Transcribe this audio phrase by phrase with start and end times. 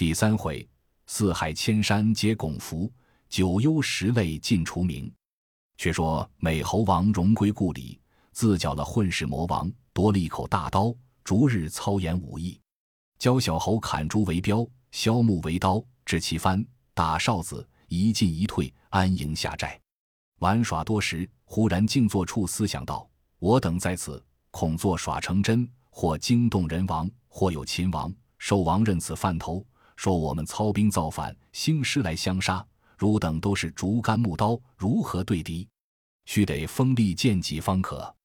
[0.00, 0.66] 第三回，
[1.04, 2.90] 四海千山皆拱伏，
[3.28, 5.12] 九幽十类尽除名。
[5.76, 8.00] 却说美猴王荣归故里，
[8.32, 10.90] 自缴了混世魔王，夺了一口大刀，
[11.22, 12.58] 逐日操演武艺，
[13.18, 16.64] 教小猴砍竹为镖，削木为刀，掷旗幡，
[16.94, 19.78] 打哨子，一进一退，安营下寨，
[20.38, 21.28] 玩耍多时。
[21.44, 23.06] 忽然静坐处，思想道
[23.38, 29.62] ：“我等在此，恐作耍成真，或惊动人王，或有秦王、寿王认此犯头。”
[30.00, 35.68] 说我们操兵造反，兴师来相杀，汝等都是竹竿木刀，如何对敌？
[36.24, 38.16] 须得锋利剑戟方可。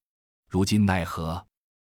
[0.48, 1.46] 如今奈何？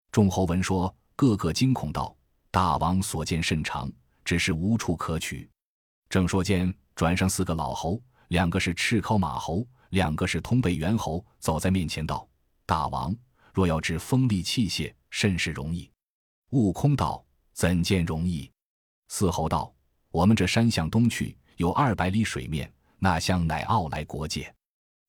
[0.10, 2.16] 众侯闻说，个个惊恐道
[2.50, 3.92] ：“大王所见甚长，
[4.24, 5.50] 只是无处可取。”
[6.08, 12.26] 正说间，转上四个老侯，两个是赤尻马侯，两个是通背猿猴，走在面前道
[12.66, 13.14] ：“大王
[13.54, 15.92] 若要制锋利器械，甚是容易。”
[16.52, 18.50] 悟空道：“怎见容易？”
[19.14, 19.72] 伺候道
[20.10, 24.52] ：“我们这山向东去有二百里水面，那乡乃傲来国界。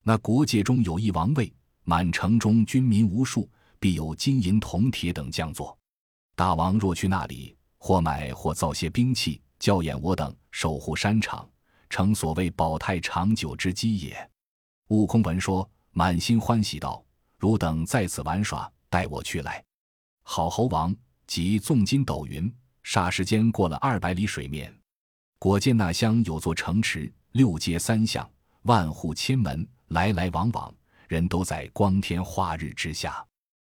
[0.02, 1.50] 那国界中有一王位，
[1.84, 3.48] 满城中军民无数，
[3.80, 5.74] 必有金银铜铁等将作。
[6.36, 11.48] 大王若去那里，或买或造些兵器，教演我等守护山场，
[11.89, 14.30] 成所谓保泰长久之基也。”
[14.89, 17.02] 悟空闻说，满心欢喜道
[17.41, 19.64] ：“汝等在此玩耍，待我去来。”
[20.24, 20.94] 好猴王
[21.27, 22.55] 即纵筋斗云。
[22.84, 24.72] 霎时间过了二百里水面，
[25.38, 28.30] 果见那乡有座城池，六街三巷，
[28.62, 30.72] 万户千门，来来往往，
[31.08, 33.24] 人都在光天化日之下。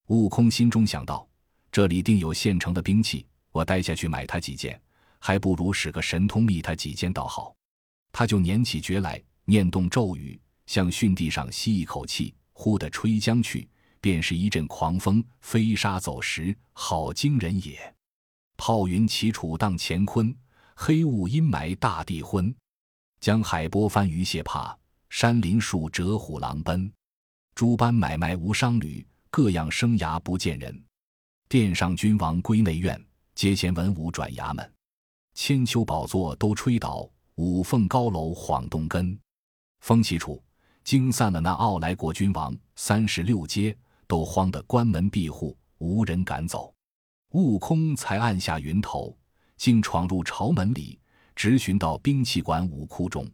[0.09, 1.27] 悟空心中想到：
[1.71, 4.79] 这里定有现成的兵器，我待下去买他几件，
[5.21, 7.55] 还不如使个神通觅他几件倒好。
[8.13, 13.69] 他就捻起诀来，念动咒语，向巽地上吸一口气，呼的吹将去，
[14.01, 17.96] 便是一阵狂风，飞沙走石，好惊人也。
[18.57, 20.35] 炮云齐楚荡乾坤，
[20.75, 22.55] 黑雾阴霾大地昏。
[23.21, 24.77] 江海波翻鱼蟹怕，
[25.11, 26.91] 山林树折虎狼奔。
[27.55, 30.85] 诸般买卖无商旅，各样生涯不见人。
[31.49, 33.03] 殿上君王归内院，
[33.35, 34.73] 阶前文武转衙门。
[35.35, 39.19] 千秋宝座都吹倒，五凤高楼晃动根。
[39.81, 40.43] 风起处，
[40.85, 42.57] 惊散了那傲来国君王。
[42.75, 46.75] 三十六街都慌得关门闭户，无人敢走。
[47.31, 49.17] 悟空才按下云头，
[49.57, 50.99] 竟闯入朝门里，
[51.35, 53.29] 直寻到兵器馆武库中。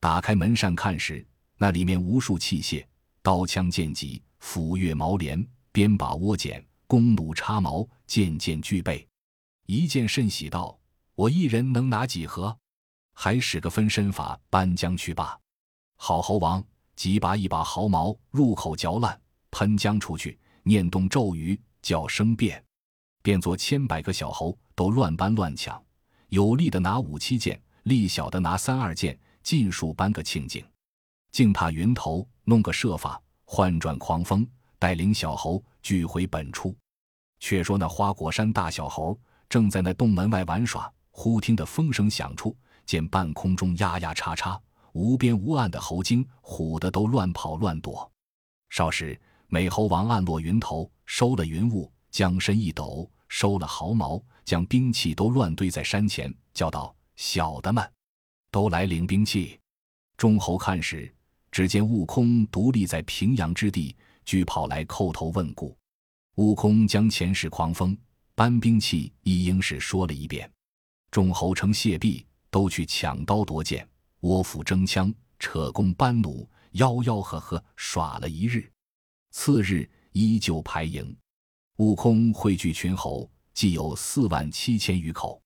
[0.00, 1.26] 打开门扇看时，
[1.58, 2.84] 那里面无数器械，
[3.22, 9.06] 刀枪剑戟、斧钺矛镰、鞭把倭剪、弓弩插矛，件件俱备。
[9.66, 10.78] 一见甚喜道
[11.14, 12.56] ：“我一人能拿几盒？
[13.14, 15.38] 还使个分身法搬将去罢。”
[15.96, 16.62] 好猴王
[16.96, 19.20] 即拔一把毫毛入口嚼烂，
[19.50, 22.63] 喷将出去，念动咒语，叫声变。
[23.24, 25.82] 变作千百个小猴，都乱搬乱抢，
[26.28, 30.62] 有力的拿五七件，力小的拿三二件，尽数搬个清净。
[31.32, 34.46] 竟怕云头弄个设法，换转狂风，
[34.78, 36.76] 带领小猴聚回本处。
[37.40, 39.18] 却说那花果山大小猴
[39.48, 42.54] 正在那洞门外玩耍，忽听得风声响处，
[42.84, 44.60] 见半空中压压叉叉，
[44.92, 48.12] 无边无岸的猴精，唬得都乱跑乱躲。
[48.68, 53.10] 少时，美猴王暗落云头，收了云雾，将身一抖。
[53.28, 57.92] 收了毫毛，将兵器都乱堆在山前，叫道：“小的们，
[58.50, 59.58] 都来领兵器。”
[60.16, 61.12] 众猴看时，
[61.50, 65.76] 只见悟空独立在平阳之地，俱跑来叩头问故。
[66.36, 67.96] 悟空将前世狂风
[68.34, 70.50] 搬兵器一应是说了一遍。
[71.10, 73.88] 众猴称谢毕，都去抢刀夺剑，
[74.20, 78.68] 窝斧争枪，扯弓搬弩，吆吆喝喝耍了一日。
[79.30, 81.16] 次日依旧排营。
[81.78, 85.42] 悟空汇聚群猴，计有四万七千余口，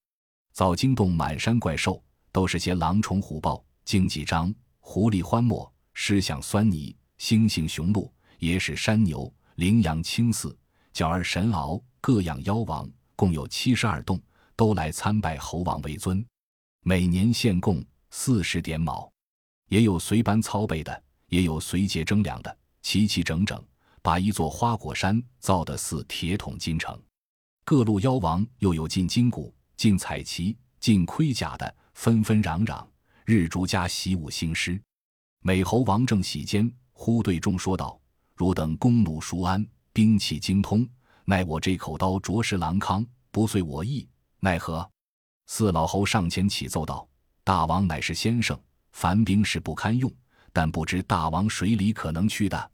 [0.52, 10.54] 早惊动满山怪兽，都是些狼虫虎豹、荆棘獐、狐狸獾貘、狮象酸泥、猩猩雄鹿、野史山牛、羚羊青鸶、
[10.92, 14.20] 角儿神鳌，各样妖王，共有七十二洞，
[14.54, 16.22] 都来参拜猴王为尊。
[16.82, 19.10] 每年献贡四十点卯，
[19.70, 23.58] 也有随班操备的，也有随节征粮的，齐齐整整。
[24.08, 26.98] 把一座花果山造得似铁桶金城，
[27.62, 32.86] 各路妖王又有进金鼓、进彩旗、进盔甲的，纷纷攘攘，
[33.26, 34.80] 日逐家习武兴师。
[35.42, 38.00] 美猴王正喜间，忽对众说道
[38.34, 39.62] ：“汝等弓弩熟安，
[39.92, 40.88] 兵器精通，
[41.26, 44.08] 奈我这口刀着实狼康，不遂我意，
[44.40, 44.90] 奈何？”
[45.48, 47.06] 四老猴上前启奏道
[47.44, 48.58] ：“大王乃是先生，
[48.92, 50.10] 凡兵是不堪用，
[50.50, 52.70] 但不知大王水里可能去的。”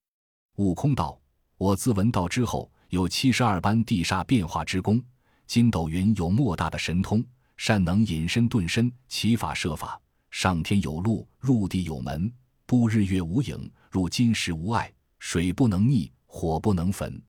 [0.59, 1.21] 悟空道。
[1.57, 5.03] 我自闻道之后，有七十二般地煞变化之功。
[5.47, 7.25] 筋斗云有莫大的神通，
[7.57, 12.33] 善能隐身遁身，其法设法，上天有路，入地有门。
[12.67, 14.93] 不日月无影，入金石无碍。
[15.19, 17.23] 水不能溺，火不能焚。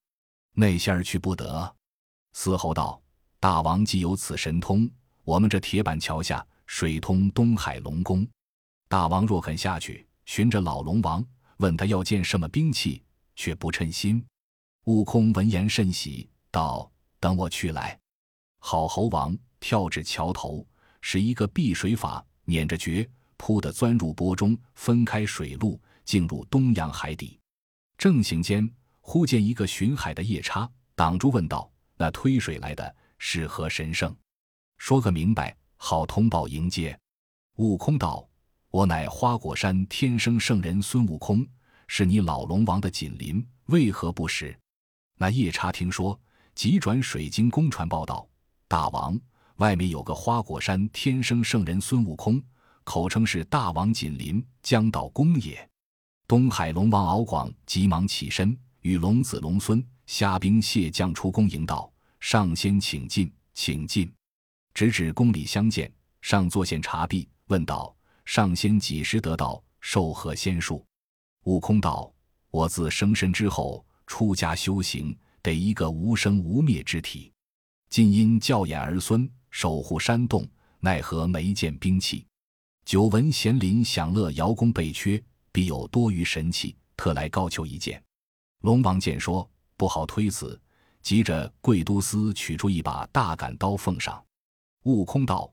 [0.54, 1.76] 那仙儿去不得。
[2.34, 3.02] 嘶吼道
[3.40, 4.90] ：“大王既有此神通，
[5.24, 8.28] 我们这铁板桥下水通东海龙宫。
[8.90, 11.26] 大王若肯下去，寻着老龙王，
[11.58, 13.02] 问他要件什么兵器，
[13.36, 14.24] 却不称心。”
[14.86, 18.00] 悟空闻言甚喜，道：“等我去来。”
[18.60, 20.66] 好猴王跳至桥头，
[21.02, 27.40] 使一个避水法，捻着诀，扑的钻入波中，分开水路，进入东洋海底。
[27.98, 28.70] 正行间，
[29.02, 34.16] 忽见一个巡海的夜叉挡住，问道：“那推水来的是何神圣？
[34.78, 36.98] 说个明白，好通报迎接。”
[37.58, 38.28] 悟空道
[38.70, 41.48] ：“我乃花果山天生圣人孙悟空，
[41.88, 44.58] 是你老龙王的紧邻，为何不识？”
[45.18, 46.20] 那夜叉听说，
[46.54, 48.28] 急转水晶宫传报道
[48.68, 49.20] ：“大王，
[49.58, 52.42] 外面有个花果山天生圣人孙悟空，
[52.84, 55.70] 口称是大王紧邻，将到宫也。”
[56.28, 64.12] 东海龙王敖广急忙起身，与龙子龙孙虾兵蟹将出宫迎道：“上仙请进，请进。”
[64.74, 65.90] 直指宫里相见，
[66.22, 67.96] 上座献茶毕，问道
[68.26, 69.64] ：“上仙几时得道？
[69.80, 70.84] 授何仙术？”
[71.46, 72.12] 悟空道
[72.52, 77.32] ：“我自生身之后，出家修行，得一个无生无灭之体。
[77.90, 80.48] 今因教衍儿孙，守护山洞，
[80.80, 82.26] 奈何没见兵器？
[82.84, 85.22] 久闻贤林享乐，瑶宫备缺。”
[85.56, 88.04] 必有多余神器，特来高求一件。
[88.64, 90.60] 龙王见说不好推辞，
[91.02, 94.22] 急着贵都司取出一把大杆刀奉上。
[94.84, 95.50] 悟空道：“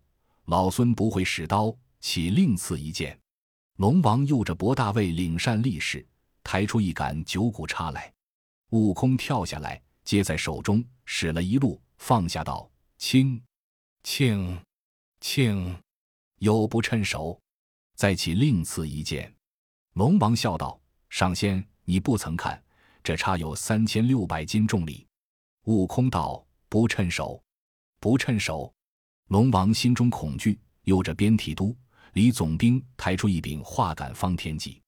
[0.46, 3.16] 老孙不会使刀，岂另赐一件？”
[3.76, 6.06] 龙王又着博大卫领善力士，
[6.44, 8.12] 抬出一杆九股叉来。
[8.70, 13.42] 悟空跳下来，接在手中，使了一路，放下道：“轻，
[14.02, 14.58] 轻，
[15.20, 15.76] 轻，
[16.38, 17.40] 有不趁手，
[17.96, 19.32] 再起另赐一件。”
[19.94, 20.80] 龙王笑道
[21.10, 22.62] ：“上仙，你不曾看，
[23.02, 25.06] 这叉有三千六百斤重力。”
[25.64, 27.42] 悟空道：“不趁手，
[28.00, 28.72] 不趁手。”
[29.28, 31.76] 龙王心中恐惧，又着边提督
[32.12, 34.82] 李总兵抬出一柄画杆方天戟，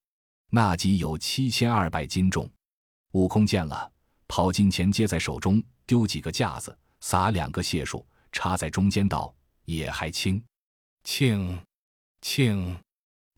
[0.50, 2.48] 那戟有七千二百斤重。
[3.12, 3.90] 悟空见了，
[4.28, 9.34] 跑近前接在手中，丢几个架子，撒两个解数，插在中间道
[9.64, 10.42] ：“也还轻，
[11.04, 11.58] 轻，
[12.20, 12.76] 轻。”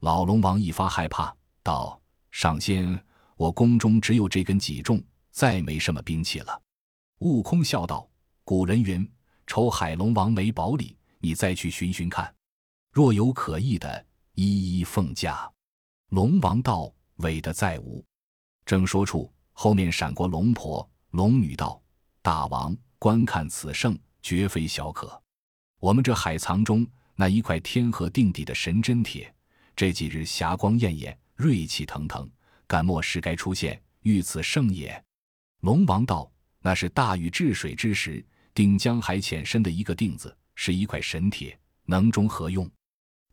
[0.00, 1.34] 老龙王一发害怕。
[1.62, 2.00] 道
[2.32, 3.00] ：“上仙，
[3.36, 5.00] 我宫中只有这根戟重，
[5.30, 6.60] 再没什么兵器了。”
[7.20, 8.08] 悟空笑道
[8.42, 9.08] ：“古人云，
[9.46, 12.34] 抽海龙王没宝礼，你再去寻寻看，
[12.96, 14.06] 若有可疑的，
[14.36, 15.46] 一一奉驾。”
[16.08, 16.90] 龙王道
[17.20, 18.02] ：“委的再无。”
[18.64, 21.78] 正说处，后面闪过龙婆、龙女道
[22.22, 25.22] ：“大王，观看此圣，绝非小可。
[25.78, 29.30] 我们这海藏中那一块天河定底的神针铁，
[29.76, 32.26] 这几日霞光艳艳。”锐气腾腾，
[32.66, 35.04] 敢莫是该出现，遇此圣也。
[35.60, 36.32] 龙王道
[36.64, 42.66] ：“那是大禹治水之时，定江海浅深的一个定子，是一块神铁，能中何用？”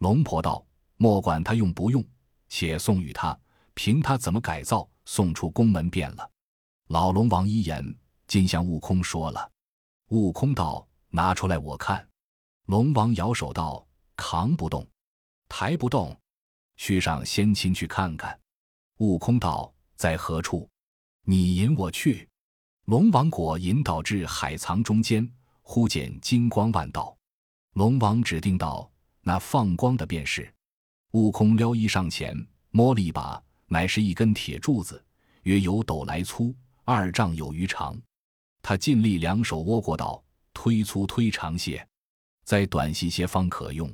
[0.03, 0.61] 龙婆道
[0.99, 2.03] ：“莫管他用不用，
[2.49, 3.39] 且送与他，
[3.73, 6.29] 凭他怎么改造，送出宫门便了。”
[6.91, 7.81] 老龙王一言，
[8.27, 9.49] 尽向悟空说了。
[10.09, 12.05] 悟空道：“拿出来我看。”
[12.67, 14.85] 龙王摇手道：“扛不动，
[15.47, 16.13] 抬不动。”
[16.75, 18.37] 须上仙亲去看看。
[18.97, 20.69] 悟空道：“在何处？
[21.21, 22.27] 你引我去。”
[22.87, 25.25] 龙王果引导至海藏中间，
[25.61, 27.15] 忽见金光万道。
[27.75, 28.91] 龙王指定道
[29.23, 30.53] ：“那放光的便是。”
[31.11, 32.35] 悟空撩衣上前
[32.69, 35.03] 摸了一把，乃是一根铁柱子，
[35.43, 37.99] 约有斗来粗，二丈有余长。
[38.61, 41.85] 他尽力两手握过道，推粗推长些，
[42.43, 43.91] 再短细些方可用。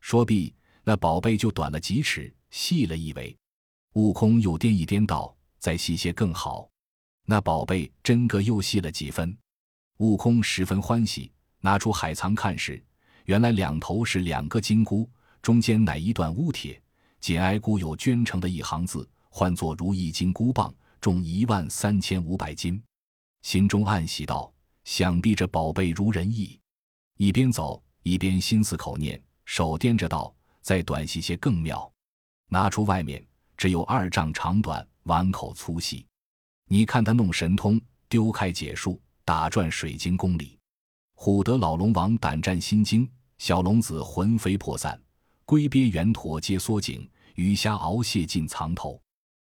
[0.00, 0.54] 说毕。
[0.88, 3.36] 那宝贝就短了几尺，细了一围。
[3.94, 6.70] 悟空又掂一掂道：“再细些更好。”
[7.26, 9.36] 那宝贝真个又细了几分。
[9.96, 12.80] 悟空十分欢喜，拿出海藏看时，
[13.26, 15.08] 原来两头是两个金箍，
[15.42, 16.80] 中间乃一段乌铁，
[17.20, 22.80] 紧挨箍有镌成的一行字，唤作如意金箍棒，重一万三千五百斤。
[23.42, 24.52] 心中暗喜道
[24.84, 26.58] ：“想必这宝贝如人意。”
[27.18, 30.32] 一边走一边心思口念，手掂着道。
[30.62, 31.88] 再短细些更妙，
[32.48, 33.24] 拿出外面
[33.56, 36.04] 只有二丈长短，碗口粗细。
[36.66, 40.55] 你看他弄神通，丢开解数，打转水晶宫里，
[41.16, 45.00] 唬得老龙王胆战心惊，小龙子魂飞魄散，
[45.44, 49.00] 龟鳖圆驼皆缩颈，鱼虾鳌蟹尽藏头。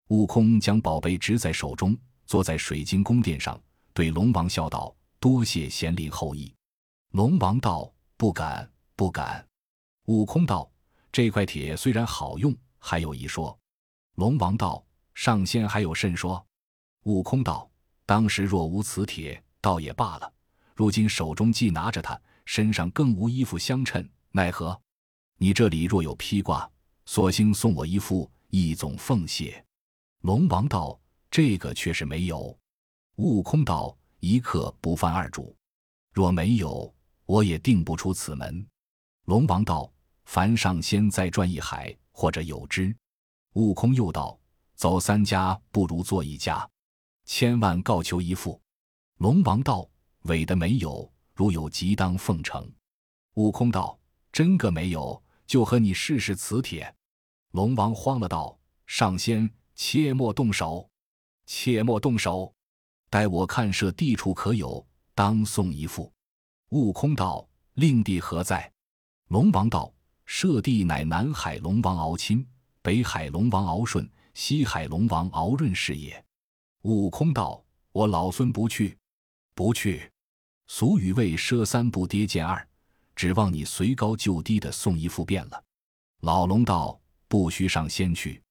[0.08, 3.61] 悟空将宝贝执在手中，坐在水晶宫殿上，
[3.92, 6.54] 对龙王笑道：“多谢贤灵厚意。”
[7.11, 9.44] 龙王道：“不敢，不敢。
[10.06, 10.70] 悟空道
[11.11, 13.58] ：“这块铁虽然好用，还有一说。”
[14.14, 14.82] 龙王道
[15.14, 16.42] ：“上仙还有甚说？”
[17.02, 17.68] 悟空道
[18.06, 20.32] ：“当时若无此铁，倒也罢了。
[20.76, 24.80] 如今手中既拿着它，身上更无衣服相衬，奈何？
[25.38, 26.71] 你这里若有披挂，
[27.06, 29.64] 索性送我一副，一总奉谢。”
[30.23, 30.97] 龙王道
[31.30, 32.56] ：“这个却是没有。”
[33.16, 35.56] 悟空道：“一刻不犯二主，
[36.12, 38.64] 若没有，我也定不出此门。”
[39.26, 39.90] 龙王道。
[40.28, 42.92] 凡上仙再转一海，或者有之。
[43.52, 44.37] 悟空又道
[44.75, 46.68] ：“走三家不如做一家，
[47.26, 48.61] 千万告求一副。”
[49.18, 49.88] 龙王道
[50.26, 52.71] ：“伪的没有，如有即当奉承。”
[53.35, 53.99] 悟空道
[54.30, 56.95] ：“真个没有，就和你试试此铁。”
[57.52, 60.88] 龙王慌了道：“上仙，切莫动手，
[61.47, 62.54] 切莫动手，
[63.11, 66.12] 待我看设地处可有，当送一副。”
[66.71, 68.73] 悟空道：“令弟何在？”
[69.28, 69.92] 龙王道。
[70.28, 72.45] 设地乃南海龙王敖钦，
[72.83, 76.21] 北海龙王敖顺，西海龙王敖润是也。
[76.83, 77.64] 悟空道
[77.95, 78.99] ：“我老孙不去，
[79.54, 80.11] 不去。
[80.68, 82.66] 俗语谓‘赊三不跌见二’，
[83.14, 85.64] 指望你随高就低的送一副便了。”
[86.23, 88.42] 老龙道：“不须上仙去，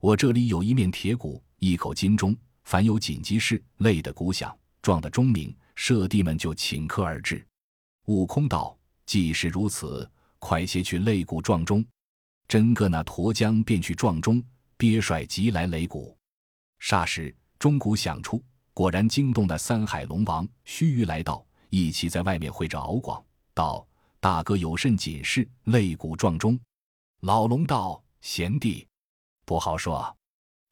[0.00, 7.44] 我这里有一面铁鼓，一口金钟，凡有紧急事，擂的鼓响，撞的钟鸣，舍弟们就请客而至。”
[8.06, 10.08] 悟空道：“既是如此。”
[10.38, 11.84] 快些去擂鼓撞钟！
[12.46, 14.40] 真个那驼江便去撞钟，
[14.76, 16.16] 鳖帅即来擂鼓。
[16.80, 18.40] 霎时钟鼓响出，
[18.72, 21.44] 果然惊动的三海龙王须臾来到，
[21.76, 23.86] 一起在外面会着敖广道
[24.18, 25.46] ：“大哥有甚紧事？
[25.66, 26.58] 擂鼓撞钟。”
[27.20, 28.88] 老龙道：“贤弟，
[29.44, 30.16] 不好说。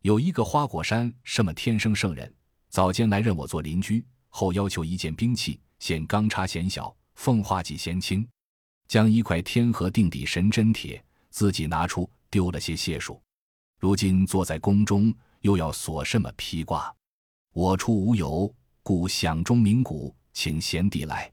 [0.00, 2.32] 有一个花果山什么天生圣人，
[2.70, 8.26] 早间来认我做邻居，后要求一件兵器，显钢叉嫌小，凤化戟嫌轻。”
[8.88, 13.20] 将一块天河定底神针铁自己拿出，丢了些解数。
[13.78, 16.94] 如今坐在宫中，又要锁什么披挂？
[17.52, 18.50] 我处无有，
[18.82, 21.32] 故响钟鸣鼓，请贤弟来。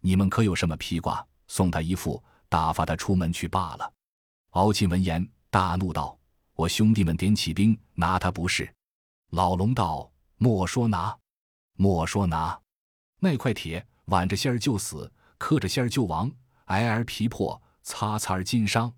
[0.00, 1.24] 你们可有什么披挂？
[1.48, 3.92] 送他一副，打发他出门去罢了。
[4.50, 6.18] 敖钦闻言大怒道
[6.56, 8.72] ：“我兄弟们点起兵，拿他不是？”
[9.30, 11.16] 老龙道：“莫说拿，
[11.74, 12.58] 莫说拿。
[13.20, 16.30] 那块铁挽着仙儿就死，磕着仙儿就亡。”
[16.66, 18.92] 挨而皮破，擦擦而筋伤。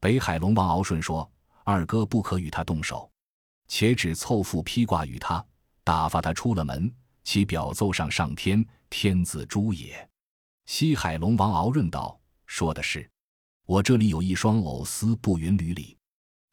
[0.00, 1.30] 北海龙王敖顺说
[1.64, 3.10] ：“二哥不可与他动手，
[3.68, 5.44] 且只凑副披挂与他，
[5.84, 6.90] 打发他出了门，
[7.22, 10.06] 其表奏上上天，天子诛也。”
[10.66, 13.10] 西海龙王敖润道：“说的是，
[13.64, 15.96] 我这里有一双藕丝，布云履里。”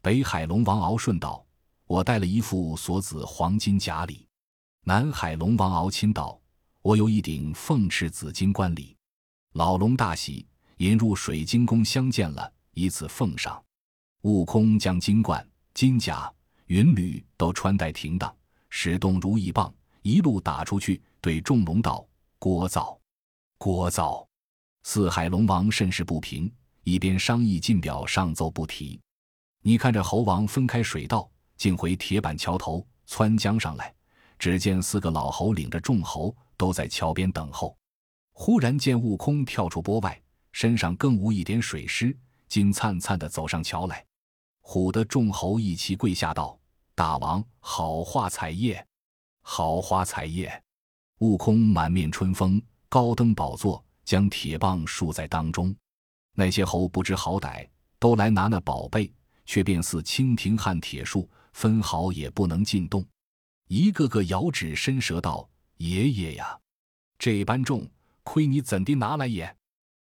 [0.00, 1.44] 北海龙王敖顺道
[1.84, 4.26] ：“我带了一副锁子黄金甲里。”
[4.84, 6.40] 南海龙王敖钦道
[6.80, 8.96] ：“我有一顶凤翅紫金冠礼。”
[9.52, 10.46] 老龙大喜。
[10.78, 13.62] 引入水晶宫相见了，以此奉上。
[14.22, 16.32] 悟空将金冠、金甲、
[16.68, 18.34] 云履都穿戴停当，
[18.70, 19.70] 使动如意棒，
[20.00, 22.02] 一路打出去，对众龙道
[22.40, 22.98] ：“聒噪，
[23.58, 24.26] 聒噪！”
[24.82, 29.00] 四海龙王甚是不平，一边商议进表上奏不提。
[29.62, 33.94] 你看这猴王分开水道，竟回铁板桥头窜江上来，
[34.38, 37.76] 只见四个老猴领着众猴都在桥边等候。
[38.32, 40.20] 忽然见悟空跳出波外。
[40.52, 42.12] 身上更无一点水湿，
[42.48, 44.04] 金灿灿的走上桥来，
[44.62, 46.58] 唬得众猴一齐跪下道
[46.96, 48.84] ：“大王，好花彩叶，
[49.42, 50.60] 好花彩叶！”
[51.20, 55.74] 悟空满面春风，高登宝座，将铁棒竖在当中。
[56.34, 59.12] 那些猴不知好歹，都来拿那宝贝，
[59.44, 63.04] 却便似蜻蜓撼铁树，分毫也不能进动。
[63.68, 65.46] 一个个摇指伸舌道
[65.76, 66.58] ：“爷爷呀，
[67.18, 67.86] 这般重，
[68.22, 69.54] 亏你怎地拿来也？”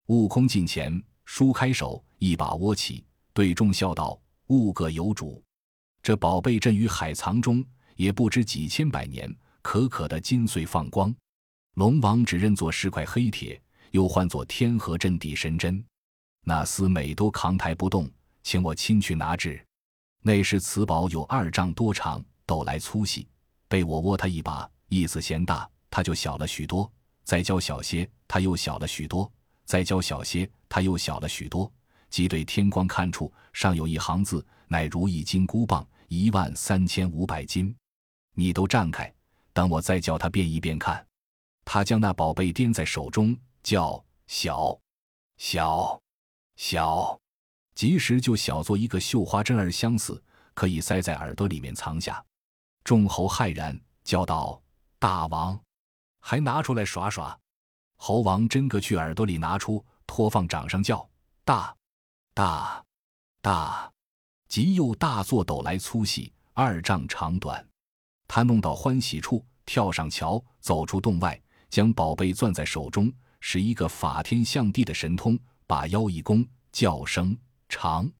[0.09, 5.43] 悟空近前，舒开手，一把握起，对众笑道：“悟各有主。
[6.01, 7.63] 这宝贝镇于海藏中，
[7.97, 9.31] 也不知几千百年，
[9.63, 11.11] 可可的金穗放光。
[11.73, 15.83] 龙王只认作是块黑铁，又唤作天河镇地神针。
[16.43, 18.07] 那厮每都扛抬不动，
[18.43, 19.65] 请我亲去拿至。
[20.21, 23.27] 那时此宝有二丈多长，斗来粗细，
[23.67, 26.87] 被我握他一把，意思嫌大，他就小了许多；
[27.23, 29.31] 再教小些，他又小了许多。”
[29.65, 31.71] 再教小些，他又小了许多。
[32.09, 37.73] 即对天光看处，上有一行字，乃如意金箍棒，一万三千五百斤。
[38.35, 39.11] 你都站开，
[39.53, 41.05] 等我再叫他变一变看。
[41.63, 44.77] 他将那宝贝掂在手中，叫小，
[45.37, 46.01] 小，
[46.57, 47.19] 小，
[47.73, 50.21] 即时就小作一个绣花针儿相似，
[50.53, 52.23] 可以塞在耳朵里面藏下。
[52.83, 54.61] 众猴骇然，叫道
[54.99, 55.57] ：“大王，
[56.19, 57.39] 还拿出来耍耍！”
[57.95, 61.09] 猴王真个去耳朵里拿出，托放掌上叫
[61.45, 61.73] 大，
[62.33, 62.83] 大，
[63.41, 63.89] 大，
[64.49, 67.65] 极又大作斗来粗细二丈长短。
[68.35, 75.37] 他弄到欢喜处，跳上桥，走出洞外，将宝贝攥在手中，使一个法天象地的神通，
[75.67, 77.37] 把腰一弓，叫声
[77.69, 78.11] 长，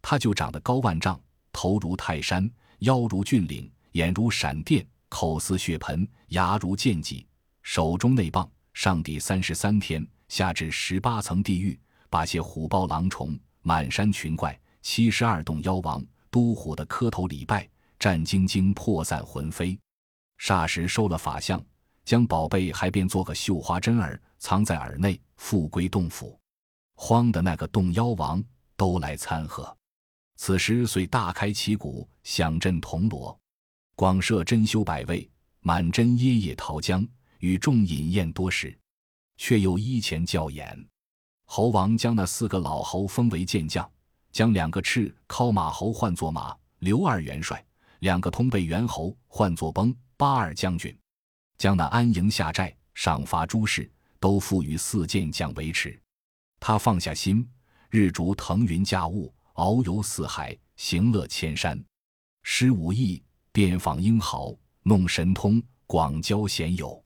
[0.00, 1.20] 他就长得高万丈，
[1.52, 7.26] 头如泰山，腰如峻岭，眼如闪电，口似血盆，牙如剑戟，
[7.62, 17.68] 手中那棒，上抵三十三天，下至十八层地狱，把些虎豹狼虫、满山群怪、七十二洞妖王、都虎的磕头礼拜，
[18.00, 19.78] 战兢兢，破散魂飞。
[20.38, 21.62] 霎时收了法相，
[22.02, 26.40] 将宝贝还变做个绣花针儿，藏在耳内，复归洞府。
[26.94, 28.42] 慌的那个洞妖王
[28.74, 29.76] 都来参合，
[30.36, 33.38] 此时遂大开旗鼓，响震铜锣，
[33.94, 35.30] 广设珍馐百味，
[35.60, 37.06] 满斟椰叶桃浆，
[37.40, 38.74] 与众饮宴多时，
[39.36, 40.88] 却又依前教演。
[41.44, 43.90] 猴王将那四个老猴封为健将，
[44.32, 47.62] 将两个赤尻马猴换作马刘二元帅，
[48.00, 50.96] 两个通背猿猴唤作崩八二将军，
[51.56, 55.98] 将那安营下寨、赏罚诸事都付于四健将维持。
[56.58, 57.48] 他放下心，
[57.88, 61.82] 日逐腾云驾雾，遨游四海，行乐千山，
[62.42, 67.02] 施武艺，遍访英豪，弄神通，广交贤友。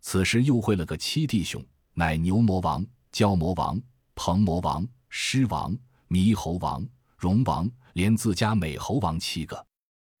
[0.00, 3.80] 此时又会了个七弟兄，乃牛魔王、蛟魔王、
[4.14, 5.76] 鹏魔王、狮王、
[6.08, 6.86] 猕猴王、
[7.18, 9.66] 龙王，连自家美猴王七个。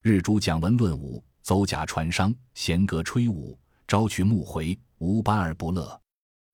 [0.02, 6.00] 日诸讲文论武，走甲传商，弦歌吹舞，朝去暮回，无般而不乐。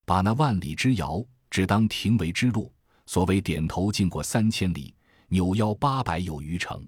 [0.05, 1.25] 把那万里之遥。
[1.49, 2.69] 只当庭为之路，
[3.05, 4.93] 所谓点头尽过三千里，
[5.29, 6.85] 扭腰八百有余程。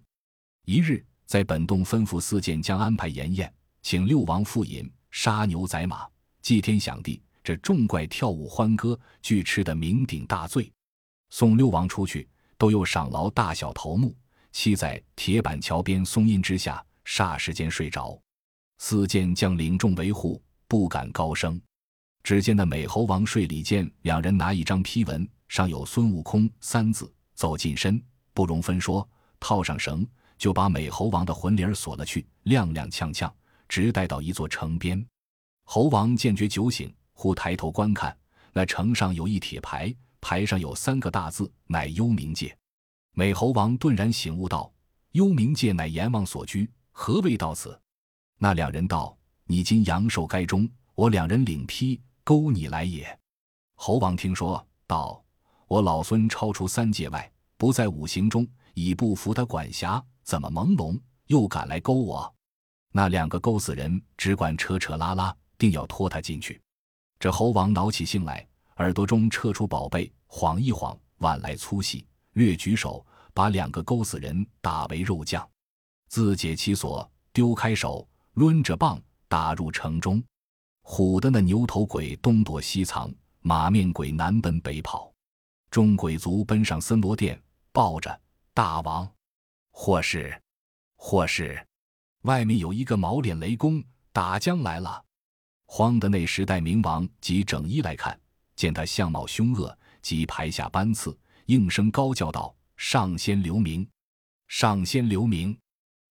[0.65, 3.51] 一日，在本洞吩咐四件将安排筵宴，
[3.81, 6.05] 请六王赴饮，杀牛宰马，
[6.41, 7.21] 祭天享地。
[7.41, 10.69] 这众怪跳舞欢歌，俱吃得酩酊大醉。
[11.29, 14.13] 送六王出去，都有赏劳大小头目，
[14.53, 18.19] 栖在铁板桥边松荫之下，霎时间睡着。
[18.79, 21.61] 四件将领众维护，不敢高声。
[22.23, 28.01] 只见那美猴王睡里间，两人拿一张批文，上有孙悟空三字，走近身，
[28.33, 29.07] 不容分说，
[29.39, 30.05] 套上绳，
[30.37, 33.31] 就把美猴王的魂铃锁了去，踉踉跄跄，
[33.67, 35.03] 直带到一座城边。
[35.65, 38.15] 猴王见觉酒醒，忽抬头观看，
[38.53, 42.55] 那城上有一铁牌，牌上有三个大字，乃幽冥界。
[43.11, 44.71] 美猴王顿然醒悟道
[45.13, 47.79] ：“幽冥界乃阎王所居，何谓到此？”
[48.37, 53.19] 那两人道：“你今阳寿该终，我两人领批。”勾你来也，
[53.73, 55.19] 猴王听说道
[55.67, 62.31] ：“我老孙超出三界外，不在五行中，已不服他管辖，怎么朦胧又敢来勾我？”
[62.93, 66.61] 那两个勾死人只管扯扯拉拉，定要拖他进去。
[67.19, 72.05] 这猴王恼起性来，耳朵中撤出宝贝，晃一晃，挽来粗细，
[72.39, 75.47] 略举手，把两个勾死人打为肉酱，
[76.07, 78.97] 自解其锁，丢开手，抡着棒
[79.27, 80.23] 打入城中。
[80.83, 85.11] 唬得那牛头鬼东躲西藏，马面鬼南奔北跑，
[85.69, 87.39] 众鬼卒奔上森罗殿，
[87.73, 88.17] 抱着
[88.53, 89.07] 大王，
[89.71, 90.41] 或是，
[90.95, 91.61] 或是，
[92.21, 95.03] 外面有一个毛脸雷公打将来了。
[95.65, 98.17] 慌的那时代冥王及整衣来看，
[98.55, 101.15] 见他相貌凶恶，即排下班次，
[101.49, 103.89] 应声高叫道：“上仙留名，
[104.47, 105.57] 上仙留名！”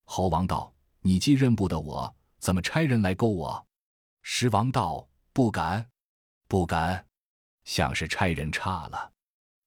[0.02, 3.66] 猴王道：“你既认不得我，怎么差人来勾我？”
[4.22, 5.88] 狮王道：“不敢，
[6.48, 7.06] 不敢，
[7.62, 9.12] 像是差人差了。”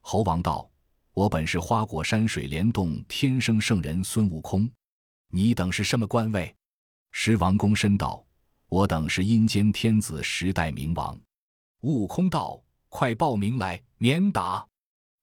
[0.03, 0.69] 猴王道
[1.15, 4.69] ：“我本是花果山水帘洞天生圣人孙悟空，
[5.29, 6.53] 你等是什么官位？”
[7.13, 8.21] 狮王躬身道
[8.67, 11.17] ：“我等是阴间天子十代冥王。”
[11.79, 14.67] 悟空道：“快报名来，免打。”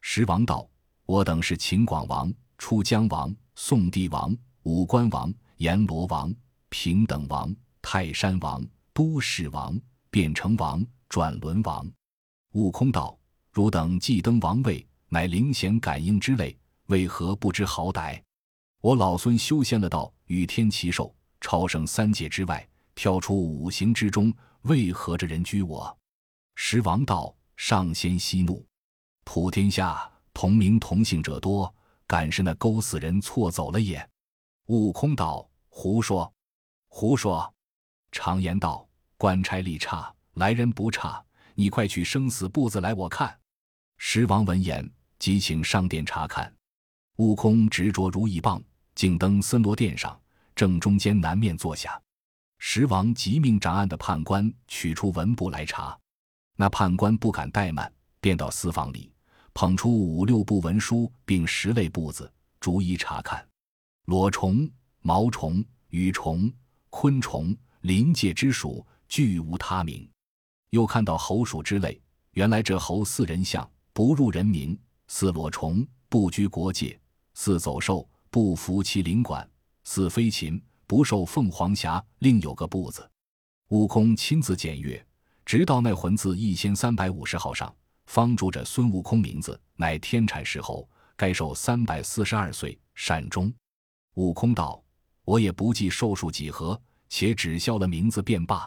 [0.00, 0.68] 狮王道
[1.06, 6.34] ：“我等是秦广王、出江王、宋帝王、五官王、阎罗王、
[6.68, 9.80] 平等王、泰山王。”都市王、
[10.10, 11.88] 变成王、转轮王，
[12.54, 13.16] 悟空道
[13.54, 18.20] ：“汝等既登王位，乃灵显感应之类，为何不知好歹？
[18.80, 25.96] 我老孙修仙了道，与天齐寿，超生三界之外，跳出五行之中，为何这人居我？”
[26.56, 28.66] 石王道：“上仙息怒，
[29.30, 31.72] 普天下同名同姓者多，
[32.06, 34.08] 敢是那勾死人错走了也？”
[34.68, 36.32] 悟空道：“胡说，
[36.88, 37.52] 胡说！
[38.10, 38.88] 常言道。”
[39.18, 41.22] 官差吏差，来人不差。
[41.54, 43.38] 你快取生死簿子来，我看。
[43.98, 46.50] 石王闻言，即请上殿查看。
[47.16, 48.62] 悟空执着如意棒，
[48.94, 50.18] 径登森罗殿上，
[50.54, 52.00] 正中间南面坐下。
[52.58, 55.98] 石王即命掌案的判官取出文簿来查。
[56.56, 59.12] 那判官不敢怠慢，便到私房里
[59.60, 63.44] 捧出五六部文书，并十类簿子，逐一查看。
[64.04, 66.48] 裸虫、毛虫、羽虫、
[66.90, 70.08] 昆虫、临界之属，俱无他名。
[70.70, 72.00] 又看到猴鼠之类，
[72.34, 76.96] 原来这猴似人相，不入人名；似裸虫，不居国界；
[77.34, 79.44] 似走兽，不服其领管；
[79.82, 82.00] 似飞禽，不受凤凰辖。
[82.20, 83.10] 另有个簿子，
[83.70, 85.04] 悟空亲自检阅，
[85.44, 87.74] 直到那魂字一千三百五十号上。
[88.08, 93.52] 方注着孙悟空名字，乃天产石猴，该寿三百四十二岁，善终。
[94.14, 94.82] 悟空道
[95.24, 98.66] ：“我也不记寿数几何，且只消了名字便罢。”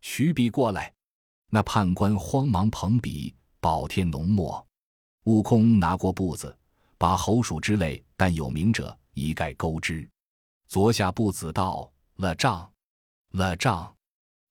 [0.00, 0.94] 取笔过来，
[1.50, 4.64] 那判官慌忙捧笔，保天浓墨。
[5.24, 6.56] 悟空拿过簿子，
[6.96, 10.08] 把猴鼠之类但有名者一概勾之，
[10.68, 12.72] 左下步子道：“了账，
[13.32, 13.92] 了账，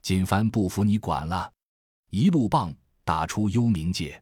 [0.01, 1.49] 锦帆不服你管了。”
[2.11, 2.75] 一路棒。
[3.07, 4.21] 打出幽冥界，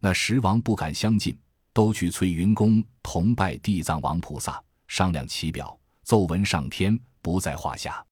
[0.00, 1.34] 那十王不敢相近，
[1.72, 8.04] 都去翠云宫同拜地藏王菩萨，商量其表，奏闻上天，不在话下。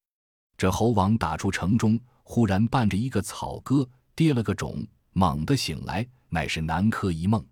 [0.57, 7.47] 这猴王打出城中，忽然伴着一个草歌，跌了个种，猛地醒来，乃是南柯一梦。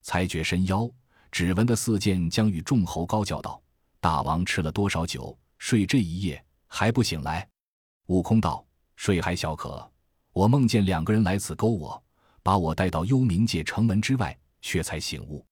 [0.00, 0.90] 才觉身腰，
[1.30, 3.62] 只闻得四剑将与众猴高叫道
[4.00, 5.38] ：“大王吃了多少酒？
[5.58, 7.46] 睡这一夜还不醒来？”
[8.08, 8.66] 悟空道
[8.96, 9.86] ：“睡还小可。”
[10.38, 12.00] 我梦见两个人来此勾我，
[12.44, 15.44] 把我带到幽冥界城门之外，却才醒悟。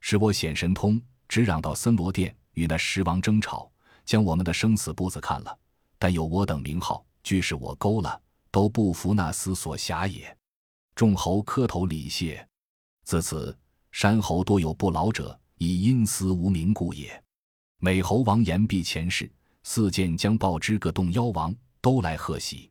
[0.00, 3.72] 是我显神通，直嚷到森罗殿，与那十王争吵，
[4.04, 5.58] 将我们的生死簿子看了，
[5.98, 8.20] 但有我等名号，俱是我勾了，
[8.50, 10.36] 都不服那厮所辖也。
[10.94, 12.46] 众猴磕头礼谢。
[13.04, 13.56] 自此，
[13.90, 17.24] 山猴多有不老者，以因私无名故也。
[17.78, 22.70] 美猴王言毕前世，四剑将报之各洞妖王都来贺喜。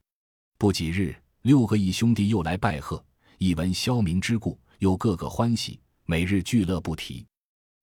[0.59, 1.15] 不几日。
[1.45, 3.05] 六个义兄弟又来拜贺，
[3.37, 7.23] 一闻萧明之故，又个个欢喜，每日聚乐不提。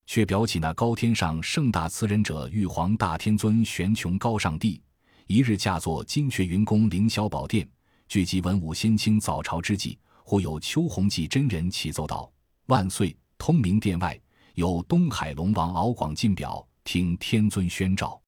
[0.05, 4.81] 却表起那高天上盛大慈仁者玉皇大天尊玄穹高上帝，
[5.27, 7.65] 一日驾坐金阙云宫凌霄宝殿，
[8.09, 12.29] 聚集文武仙卿早朝之际，忽有秋弘济真人启奏道
[12.67, 13.15] ：“万岁！
[13.37, 14.19] 通明殿外
[14.55, 18.21] 有东海龙王敖广进表，听天尊宣召。”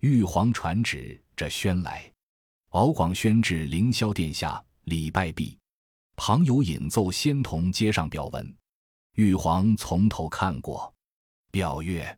[0.00, 2.04] 玉皇传旨，这宣来，
[2.72, 4.62] 敖广宣至凌霄殿下。
[4.84, 5.58] 礼拜毕，
[6.14, 8.54] 旁有引奏仙童接上表文。
[9.14, 10.92] 玉皇从头看过，
[11.50, 12.16] 表曰：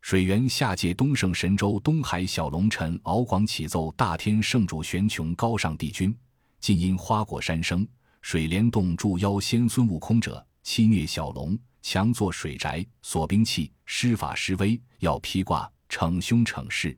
[0.00, 6.16] 水源下界东胜神州东海小龙臣敖广启奏大天圣主玄穹高尚帝君，
[6.60, 7.86] 近因花果山生
[8.22, 16.96] 水帘洞筑妖仙孙悟空者，欺虐小龙，强作水宅，锁兵器，施法施威，要披挂，逞凶逞势，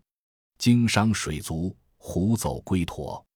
[0.59, 3.27] 经伤水族，胡走龟驼。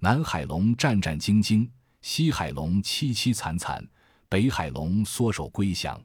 [0.00, 1.68] 南海龙战战兢兢，
[2.02, 3.84] 西海龙凄凄惨惨，
[4.28, 6.00] 北海龙缩手归降。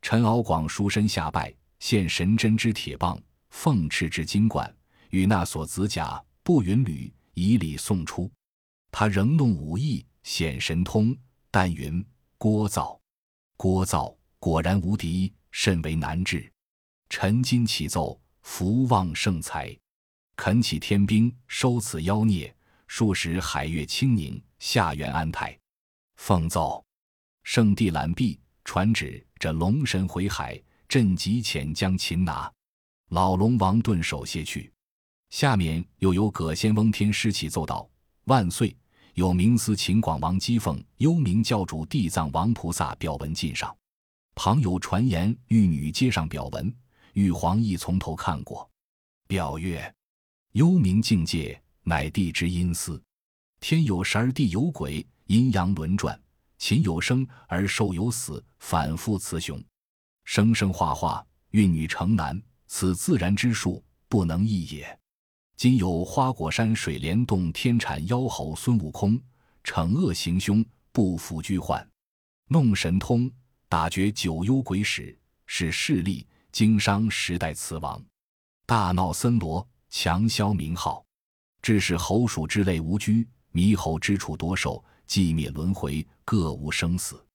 [0.00, 3.20] 陈敖广书身下拜，献神针之铁棒，
[3.50, 4.72] 凤翅之金冠，
[5.10, 8.30] 与那所子甲步云履，以礼送出。
[8.92, 11.16] 他仍弄武艺，显神通，
[11.50, 12.06] 但云
[12.38, 12.96] 聒噪，
[13.56, 16.48] 聒噪果然无敌，甚为难治。
[17.08, 19.76] 陈今启奏，福旺盛财，
[20.36, 22.53] 恳启天兵收此妖孽。
[22.86, 25.58] 数十海月清宁，下元安泰。
[26.16, 26.84] 奉奏，
[27.42, 32.50] 圣帝览毕，传旨：这龙神回海，朕即遣将擒拿。
[33.10, 34.72] 老龙王顿首谢去。
[35.30, 37.88] 下面又有葛仙翁天师启奏道
[38.26, 38.76] ：“万岁！
[39.14, 43.76] 有明司秦广王姬凤、幽冥教主地藏王菩萨表文进上。
[44.34, 46.74] 旁有传言，玉女接上表文。
[47.12, 48.68] 玉皇亦从头看过。
[49.26, 49.92] 表曰：
[50.52, 53.00] 幽冥境界。”乃地之阴司，
[53.60, 56.18] 天有时而地有鬼，阴阳轮转，
[56.56, 59.62] 禽有生而兽有死，反复雌雄，
[60.24, 64.98] 生生化化，孕女成男，此自然之术，不能易也。
[65.56, 69.20] 今有花果山水帘洞天产妖猴孙悟空，
[69.62, 71.86] 惩恶行凶，不服居患，
[72.48, 73.30] 弄神通，
[73.68, 78.02] 打绝九幽鬼使，使势力经商时代雌王，
[78.64, 81.03] 大闹森罗，强销名号。
[81.64, 87.26] 致使猴鼠之类无居，猕猴之处多寿，寂灭轮回，各无生死。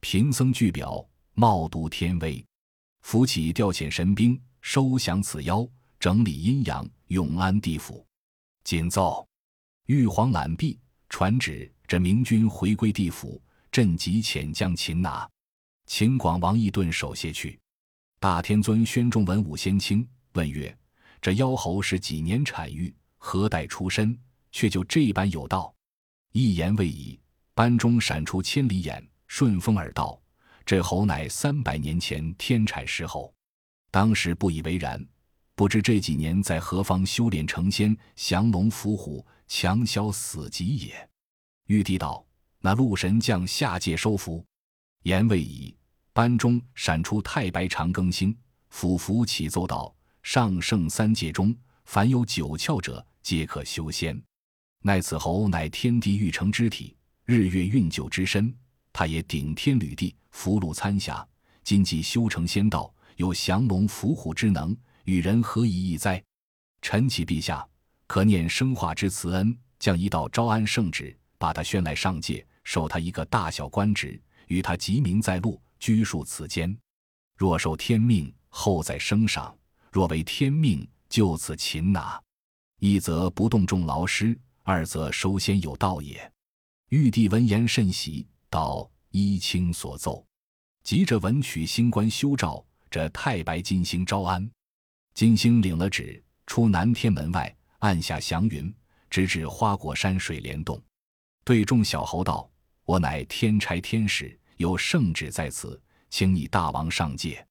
[0.00, 2.44] 贫僧具表，冒读天威，
[3.00, 5.66] 扶起调遣神兵，收降此妖，
[5.98, 8.06] 整理阴阳，永安地府。
[8.64, 9.26] 谨奏，
[9.86, 15.26] 玉皇览毕，传旨：这明君回归地府，朕即遣将擒拿。
[15.86, 17.58] 秦广王亦顿手谢去。
[18.18, 20.76] 大天尊宣中文武仙卿，问曰：
[21.22, 22.94] 这妖猴是几年产育？
[23.20, 24.18] 何待出身，
[24.50, 25.72] 却就这般有道。
[26.32, 27.20] 一言未已，
[27.54, 30.20] 班中闪出千里眼，顺风耳道。
[30.66, 33.32] 这猴乃三百年前天产石猴，
[33.90, 35.04] 当时不以为然，
[35.54, 41.10] 不知这几年在何方修炼成仙，降龙伏虎，强消死疾也。”
[41.66, 42.24] 玉帝道
[42.60, 44.44] ：“那陆神将下界收服。”
[45.04, 45.76] 言未已，
[46.12, 48.36] 班中闪出太白长庚星，
[48.68, 54.20] 俯伏启奏道：“上圣三界中，凡有九窍者，皆可修仙。
[54.82, 58.54] 奈此侯乃天地育成之体，日月运九之身，
[58.92, 61.26] 他也顶天履地，福禄参霞。
[61.62, 66.22] 今既修成仙道，有降龙伏虎之能，与人何以异哉？
[66.82, 67.66] 臣启陛下，
[68.06, 76.76] 可念生化之慈恩，降一道招安圣旨，把他宣来上界，授他一个大小官职。”与他即名在禄，居庶此间。
[77.36, 79.56] 若受天命，后在升赏；
[79.92, 82.20] 若为天命，就此擒拿。
[82.80, 86.32] 一则不动众劳师，二则收仙有道也。
[86.88, 90.26] 玉帝闻言甚喜，道：“依卿所奏。”
[90.82, 94.50] 急着文曲星官修诏，这太白金星招安。
[95.12, 98.74] 金星领了旨，出南天门外，按下祥云，
[99.10, 100.82] 直至花果山水帘洞，
[101.44, 102.50] 对众小猴道
[102.86, 107.46] ：“我乃天差天使。”有圣旨在此，请你大王上界，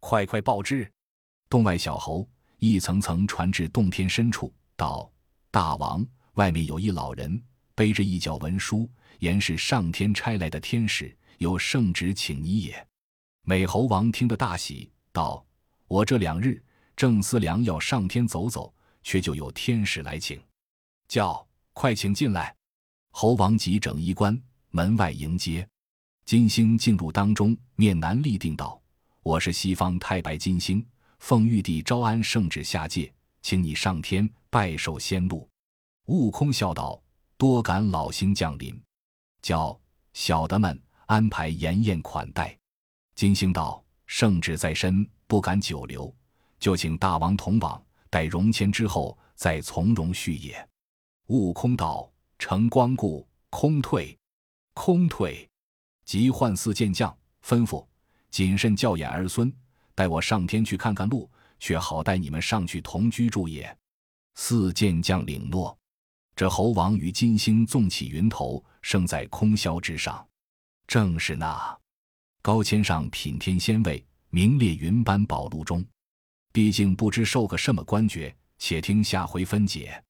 [0.00, 0.90] 快快报之。
[1.50, 2.26] 洞外小猴
[2.58, 5.10] 一层层传至洞天深处，道
[5.50, 7.42] ：“大王，外面有一老人，
[7.74, 8.88] 背着一角文书，
[9.20, 12.86] 言是上天差来的天使，有圣旨请你也。”
[13.42, 15.44] 美猴王听得大喜，道
[15.88, 16.62] ：“我这两日
[16.94, 20.40] 正思量要上天走走，却就有天使来请，
[21.08, 22.54] 叫快请进来。”
[23.12, 24.38] 猴王急整衣冠，
[24.70, 25.66] 门外迎接。
[26.26, 28.78] 金星进入当中，面南立定道
[29.22, 30.84] ：“我是西方太白金星，
[31.20, 33.10] 奉玉帝招安圣旨下界，
[33.42, 35.46] 请你上天拜受仙禄。”
[36.08, 36.98] 悟空笑道
[37.36, 38.74] ：“多感老星降临，
[39.42, 39.78] 叫
[40.14, 42.58] 小的们安排筵宴款待。”
[43.14, 46.10] 金星道：“圣旨在身，不敢久留，
[46.58, 50.66] 就请大王同往，待荣迁之后再从容续也。”
[51.28, 54.18] 悟空道：“承光顾，空退，
[54.72, 55.46] 空退。”
[56.06, 57.14] 即唤四剑将，
[57.44, 57.86] 吩咐
[58.30, 59.52] 谨慎教演儿孙，
[59.94, 63.76] 待我上天去看看路，却好带你们上去同居住也。
[64.36, 65.76] 四剑将领诺。
[66.34, 70.26] 这猴王与金星纵起云头，升在空霄之上，
[70.86, 71.78] 正是那
[72.42, 75.84] 高千上品天仙位，名列云班宝录中。
[76.52, 80.02] 毕竟不知受个什么官爵，且听下回分解。